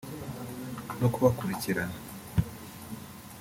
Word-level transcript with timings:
no 0.99 1.07
kubakurikirana 1.13 1.95